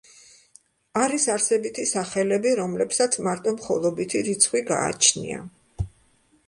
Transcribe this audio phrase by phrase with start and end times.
[1.01, 5.45] არის არსებითი სახელები, რომლებსაც მარტო მხოლობითი რიცხვი გააჩნია.